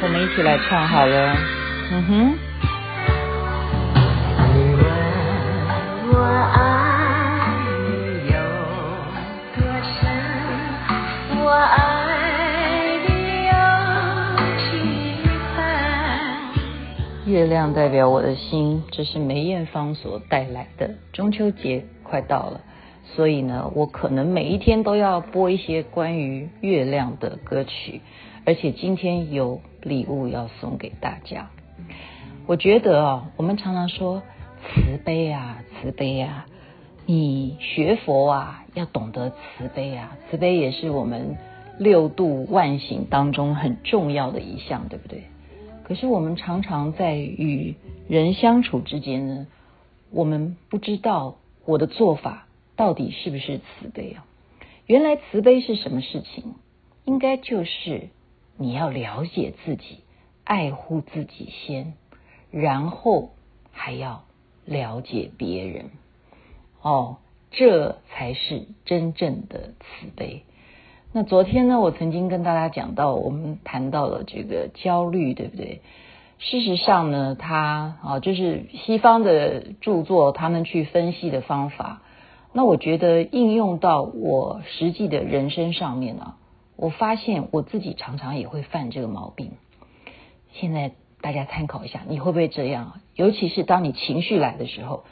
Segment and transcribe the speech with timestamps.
[0.00, 1.36] 我们一起来唱好了。
[1.90, 2.38] 嗯哼。
[17.26, 20.90] 月亮代表我的心，这是梅艳芳所带来的。
[21.12, 22.60] 中秋节快到了。
[23.04, 28.00] 所以呢，我可能每一天都要播一些关于月亮的歌曲，
[28.48, 31.50] 而且今天有礼物要送给大家。
[32.46, 34.22] 我觉得啊、哦，我们常常说
[34.62, 36.46] 慈悲啊，慈悲啊，
[37.04, 41.36] 你学佛啊，要懂得慈悲啊，慈悲也是我们
[41.78, 45.24] 六度万行当中很重要的一项，对不对？
[45.84, 47.74] 可是我们常常在与
[48.08, 49.46] 人相处之间呢，
[50.10, 52.46] 我们不知道我的做法。
[52.76, 54.24] 到底是不是慈悲啊？
[54.86, 56.54] 原来慈悲是什么事情？
[57.04, 58.08] 应该就是
[58.58, 60.00] 你要了解自己，
[60.44, 61.94] 爱护自己先，
[62.50, 63.30] 然后
[63.70, 64.24] 还要
[64.64, 65.90] 了解别人。
[66.82, 67.18] 哦，
[67.50, 70.42] 这才是真正的慈悲。
[71.12, 75.80] 那昨天呢，我曾经跟大家讲到，我们谈到了这个焦虑，对不对？
[76.38, 82.02] 事实上呢，它啊，就是西方的著作，他们去分析的方法。
[82.52, 86.34] 那我觉得应用到我实际的人生上面呢，
[86.78, 89.52] 我发现我自己常常也会犯这个毛病。
[90.52, 93.00] 现在大家参考一下，你会不会这样？
[93.14, 95.04] 尤其是当你情绪来的时候，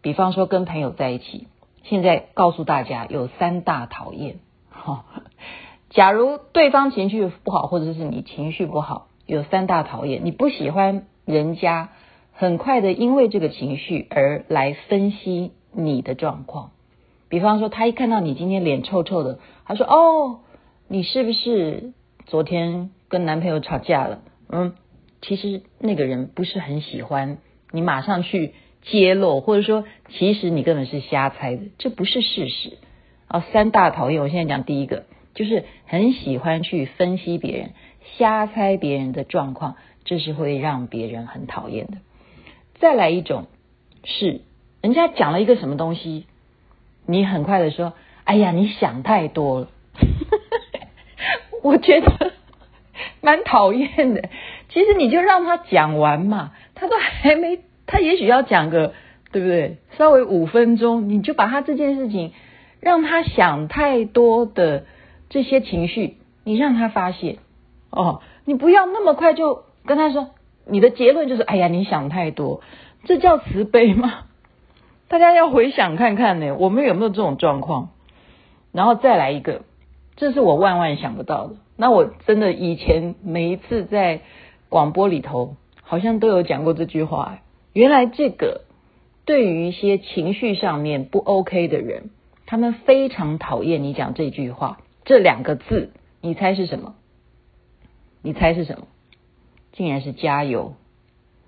[0.00, 1.46] 比方说跟朋友在一起，
[1.84, 4.38] 现在告诉大家有三大讨厌。
[4.70, 5.04] 哈，
[5.90, 11.90] 假如对方情绪不好，或者是你情绪不好，有三大讨厌，你不喜欢人家
[12.32, 15.52] 很快的因为这个情绪而来分析。
[15.78, 16.70] 你的状况，
[17.28, 20.40] 比方说，他一看到你今天脸臭臭的，他说：“哦，
[20.88, 21.92] 你是不是
[22.26, 24.74] 昨天跟男朋友吵架了？”嗯，
[25.22, 27.38] 其实那个人不是很喜欢
[27.72, 32.78] 你，马上去揭露，或者说，其实你根本是瞎猜的，这不是事实
[33.26, 33.44] 啊。
[33.52, 37.70] 三大讨厌，我现在讲第一个，就是很喜欢去分析别人，
[38.16, 41.98] 瞎猜别人的状况，这是会让别人很讨厌的。
[42.78, 43.46] 再来一种
[44.04, 44.40] 是。
[44.82, 46.26] 人家讲了一个什么东西，
[47.06, 49.68] 你很快的说：“哎呀，你想太多了。”
[51.66, 52.32] 我觉得
[53.20, 54.28] 蛮讨厌的。
[54.68, 58.94] 其实你就让他讲完嘛，他都还没，他也许要讲个
[59.32, 59.78] 对不对？
[59.98, 62.32] 稍微五分钟，你就把他这件事情
[62.80, 64.84] 让他想太多的
[65.28, 67.38] 这些情绪，你让他发泄
[67.90, 70.30] 哦，你不要那么快就跟他说，
[70.66, 72.60] 你的结论就是：“哎呀，你想太多。”
[73.04, 74.24] 这叫慈悲吗？
[75.08, 77.90] 大家要回想看看呢，我们有没有这种状况？
[78.72, 79.62] 然后再来一个，
[80.16, 81.56] 这是我万万想不到的。
[81.76, 84.22] 那我真的以前每一次在
[84.68, 87.38] 广播里头，好像都有讲过这句话。
[87.72, 88.62] 原来这个
[89.24, 92.10] 对于一些情绪上面不 OK 的人，
[92.46, 94.78] 他们非常讨厌你讲这句话。
[95.04, 96.94] 这两个字，你猜是什么？
[98.22, 98.86] 你猜是什么？
[99.72, 100.74] 竟然是加油，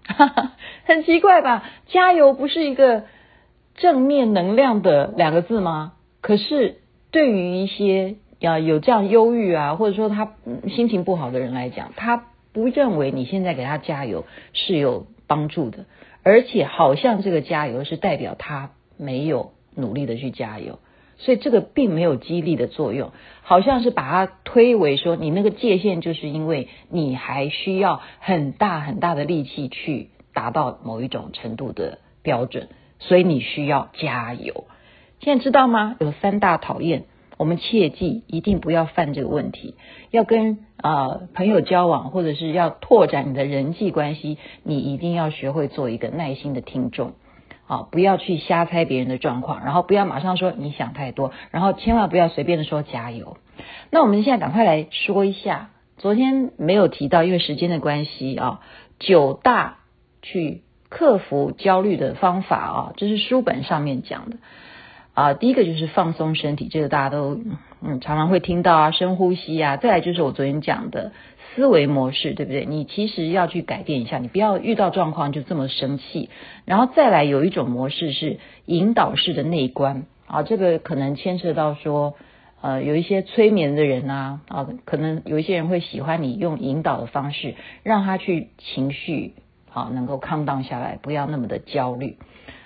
[0.84, 1.64] 很奇怪吧？
[1.86, 3.04] 加油不是一个。
[3.80, 5.92] 正面能量的两个字吗？
[6.20, 6.80] 可是
[7.12, 10.32] 对于一些要有这样忧郁啊，或者说他
[10.68, 15.86] 心情不好的人来讲，他不认为你现在给他加油是有帮助的，
[16.22, 20.78] 而且好像这个加油是代表他没有努力的去加油，
[21.16, 23.12] 所以这个并没有激励的作用，
[23.42, 32.68] 好像是把它推为说你那个界限就是因为你还需要很大很大的力气去达到某一种程度的标准。
[33.00, 34.64] 所以你需要加油。
[35.20, 35.94] 现在知道吗？
[36.00, 37.04] 有三大讨厌，
[37.38, 39.74] 我们切记一定不要犯这个问题。
[40.10, 47.12] 要跟啊、朋友交往，或者是要拓展你的人际关系，你一定要学会做一个耐心的听众
[47.66, 53.38] 啊，不要去瞎猜别人的状况，然后不要马上说你想太多，然后千万不要随便的说加油。
[53.90, 58.60] 那我们现在赶快来说一下，昨天没有提到，因为时间的关系啊，
[58.98, 59.78] 九大
[60.20, 60.62] 去。
[60.90, 64.38] 克服焦虑的方法啊，这是书本上面讲的
[65.18, 65.34] 啊。
[65.34, 67.40] 第一个就是放松身体，这个大家都
[67.82, 69.76] 嗯常常会听到啊，深呼吸啊。
[69.76, 71.12] 再来就是我昨天讲的
[71.54, 72.64] 思维模式，对不对？
[72.64, 76.30] 你其实要去改变一下，你不要遇到状况就这么生气。
[76.64, 82.14] 然后再来有一种模式是引导式的内观啊，这个可能牵涉到说
[82.60, 89.34] 呃有一些催眠的人啊啊，可能有一些人会喜欢你用引导的方式让他去情绪。
[89.70, 92.16] 好，能够抗荡下来，不要那么的焦虑。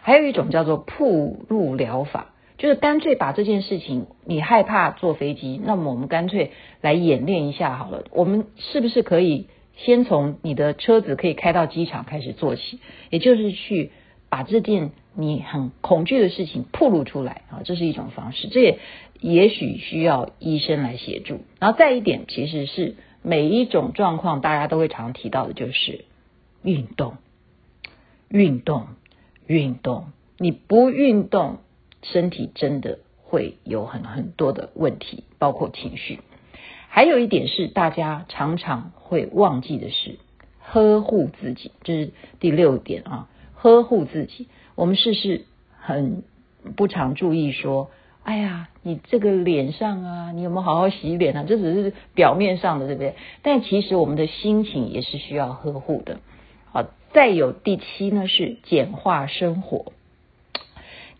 [0.02, 2.31] 还有一种叫做暴露疗法，
[2.62, 8.04] 就是干脆把这件事情，你害怕坐飞机，那么我们干脆来演练一下好了。
[8.12, 12.78] 我们是不是可以先从你的车子可以开到机场开始做起，
[13.10, 13.90] 也就是去
[14.28, 18.46] 把这件你很恐惧的事情暴露出来啊，这是一种方式。
[18.46, 18.78] 这也
[19.20, 21.40] 也许需要医生来协助。
[21.58, 26.04] 然后再一点，其实是每一种状况大家都会常提到的，就是
[26.62, 27.16] 运动，
[28.28, 28.86] 运动，
[29.48, 30.12] 运动。
[30.38, 31.58] 你不运动，
[32.02, 36.20] 身体真的会有很很多的问题，包括情绪。
[36.88, 40.18] 还有一点是大家常常会忘记的是
[40.60, 44.48] 呵护自己，这是第六点啊，呵护自己。
[44.74, 45.46] 我们事事
[45.78, 46.22] 很
[46.76, 47.90] 不常注意说，
[48.24, 51.44] 哎呀，你这个脸上啊，你有没有好好洗脸啊？
[51.48, 53.14] 这只是表面上的，对不对？
[53.42, 56.20] 但其实我们的心情也是需要呵护的。
[56.72, 59.92] 好，再有第七呢，是简化生活。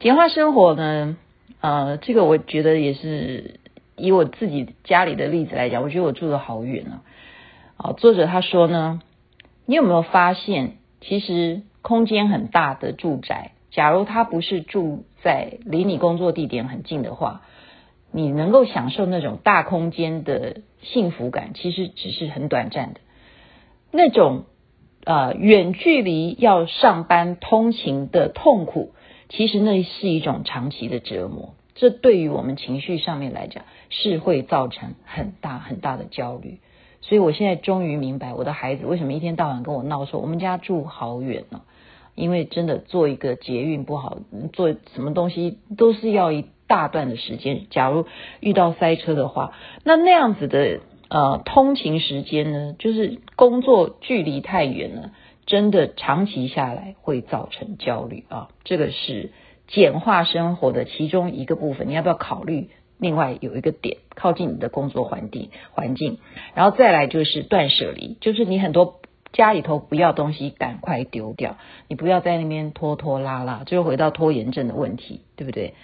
[0.02, 1.16] 简化生活呢，
[1.60, 3.60] 呃，这个我觉得也是
[3.96, 7.02] 以我自己家里的例子来讲，我觉得我住的好远啊。
[7.76, 9.00] 啊，作者他说呢，
[9.64, 17.43] 你有没有发现，其实空间很大的住宅，假如他不是住在离你工作地点很近的话，
[18.10, 22.98] 你能够享受那种大空间的幸福感，其实只是很短暂的。
[23.93, 24.46] 那种
[25.05, 28.94] 呃远距离要上班通勤的痛苦。
[29.34, 36.61] 其实那是一种长期的折磨，这对于我们情绪上面来讲是会造成很大很大的焦虑。
[37.00, 41.62] 所以我现在终于明白我的孩子为什么一天到晚跟我闹说我们家住好远呢？
[42.14, 44.19] 因为真的坐一个捷运不好，
[44.52, 47.69] 做什么东西都是要一大段的时间。
[47.70, 48.05] 假如
[48.40, 55.12] 遇到塞车的话，那那样子的呃通勤时间呢，就是工作距离太远了。
[55.47, 59.31] 真的长期下来会造成焦虑啊，这个是
[59.67, 61.89] 简化生活的其中一个部分。
[61.89, 62.71] 你要不要考虑？
[62.99, 66.19] 另外有一个点，靠近你的工作环境环境，
[66.55, 69.00] 然后再来就是断舍离，就是你很多
[69.33, 71.56] 家里头不要东西，赶快丢掉，
[71.89, 75.75] 你不要在那边拖拖拉拉，就回到拖延症的问题，对不对？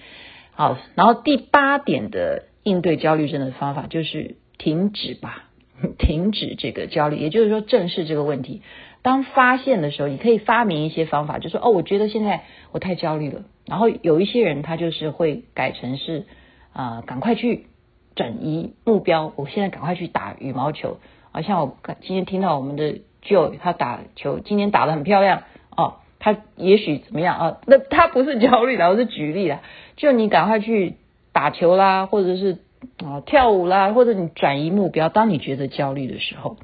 [0.52, 5.48] 好，然后第八点的应对焦虑症的方法就是停止吧，
[5.98, 8.62] 停止这个焦虑，也就是说正视这个问题。
[9.02, 12.42] 当发现的时候，你可以发明一些方法，就说哦，我觉得现在
[12.72, 13.44] 我太焦虑了。
[13.66, 16.26] 然后有一些人他就是会改成是
[16.72, 17.66] 啊、赶快去
[18.14, 20.98] 转移目标，我现在赶快去打羽毛球。
[21.32, 25.44] 啊，像我今天听到我们的 Joe 他打球，今天打得很漂亮
[25.76, 25.94] 哦。
[26.18, 27.58] 他也许怎么样啊？
[27.66, 29.60] 那他不是焦虑啦，我是举例啦。
[29.96, 30.94] 就你赶快去
[31.32, 32.58] 打球啦，或者是
[33.04, 35.08] 啊跳舞啦，或者你转移目标。
[35.08, 36.56] 当你觉得焦虑的时候。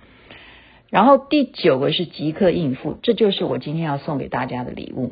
[0.95, 5.11] 然后第九个是即刻应付，这就是我今天要送给大家的礼物，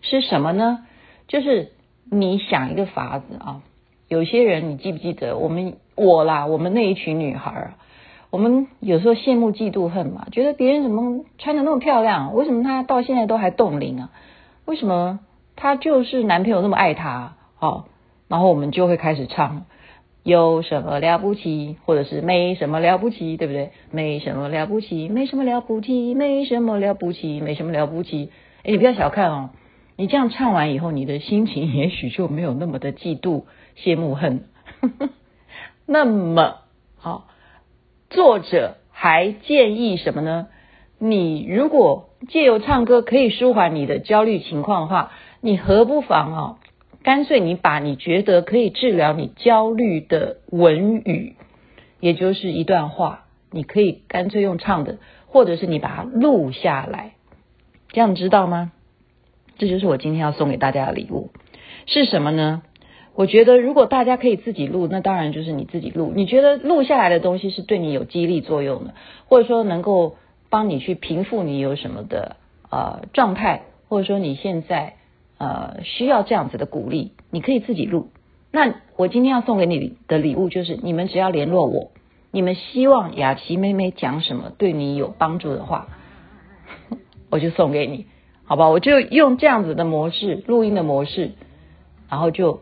[0.00, 0.86] 是什么呢？
[1.28, 1.72] 就是
[2.10, 3.60] 你想一个法子啊。
[4.08, 7.74] 有些人你记不记得我们我啦，我们那一群女孩儿，
[8.30, 14.10] 我们有时候羡慕嫉妒恨嘛，觉得别人怎么穿得那么漂亮，为什么她到现在都还冻龄啊？
[14.64, 15.20] 为什么
[15.56, 17.36] 她就是男朋友那么爱她？
[17.58, 17.84] 哦，
[18.28, 19.66] 然后我们就会开始唱。
[20.22, 23.70] 有什么了不起，或者是没什么了不起，对不对？
[23.90, 28.30] 没什么了不起，没什么了不起，没什么了不起，没什么了不起。
[28.62, 29.50] 哎，你不要小看哦，
[29.96, 33.44] 你这样唱完以后，你的心情也许就没有那么的嫉妒、
[33.78, 34.44] 羡慕、恨。
[35.86, 36.58] 那么，
[36.98, 37.26] 好，
[38.10, 40.48] 作者还建议什么呢？
[40.98, 46.58] 你如果借由唱歌可以舒缓你的焦虑情况的话，你何不妨哦？
[47.02, 51.34] 干脆你把你觉得可以治疗你焦虑的文语，
[51.98, 57.14] 也就是一段话，你可以干脆用唱的，或者是你把它录下来，
[57.88, 58.72] 这样知道吗？
[59.56, 61.30] 这就是我今天要送给大家的礼物，
[61.86, 62.62] 是什么呢？
[63.14, 66.12] 我觉得如果大家可以自己录，那当然就是你自己录。
[66.14, 68.94] 你觉得录下来的东西是对你有激励作用的，
[69.26, 70.16] 或者说能够
[70.50, 72.36] 帮你去平复你有什么的
[72.70, 74.96] 呃状态，或者说你现在。
[75.40, 78.10] 呃，需要这样子的鼓励，你可以自己录。
[78.52, 81.92] 那我今天要送给你的礼物就是，你们只要联络我，
[82.30, 85.88] 你们希望雅琪妹妹讲什么对你有帮助的话，
[87.30, 88.04] 我就送给你，
[88.44, 88.68] 好吧？
[88.68, 91.30] 我就用这样子的模式，录音的模式，
[92.10, 92.60] 然后就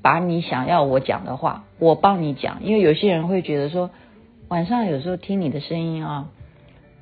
[0.00, 2.62] 把你想要我讲的话，我帮你讲。
[2.62, 3.90] 因为有些人会觉得说，
[4.46, 6.28] 晚上有时候听你的声音啊，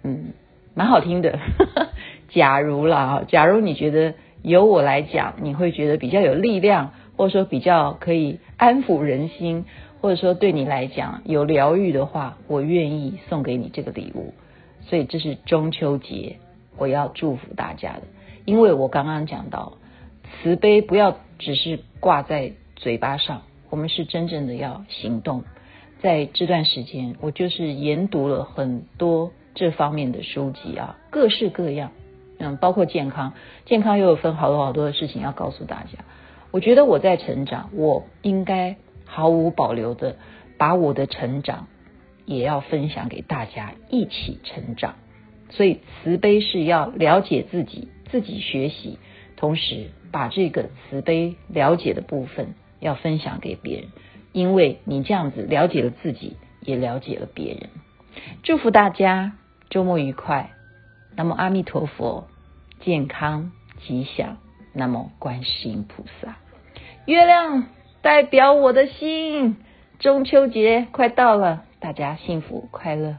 [0.05, 0.33] 嗯，
[0.73, 1.39] 蛮好听的。
[2.33, 4.15] 假如啦，假如你觉得。
[4.47, 9.65] 由我来讲，你会觉得比较有力量，或者说比较可以安抚人心，
[10.01, 14.33] 或者说对你来讲有疗愈的话，我愿意送给你这个礼物。
[14.83, 16.37] 所以这是中秋节，
[16.79, 18.03] 我要祝福大家的。
[18.45, 19.73] 因为我刚刚讲到，
[20.23, 25.43] 慈悲不要只是挂在嘴巴上，我们是真正的要行动。
[26.01, 31.91] 在这段时间，我就是研读了很多这方面的书籍啊，各式各样，
[32.39, 36.05] 嗯，包括健康，健康又有分好多好多的事情要告诉大家。
[36.51, 40.17] 我觉得我在成长，我应该毫无保留的
[40.59, 41.69] 把我的成长
[42.25, 44.95] 也要分享给大家，一起成长。
[45.51, 48.99] 所以慈悲是要了解自己，自己学习，
[49.37, 53.89] 同时把这个慈悲了解的部分要分享给别人，
[54.33, 57.71] 因为你这样子了解了自己，也了解了别人。
[58.43, 59.35] 祝福大家
[59.71, 60.51] 周末愉快，
[61.17, 62.29] 那么阿弥陀佛
[62.81, 64.37] 健康吉祥
[64.75, 66.37] 那么观世音菩萨。
[67.07, 67.69] 月亮
[68.03, 69.57] 代表我的心
[69.99, 73.17] 中秋节快到了大家幸福快乐。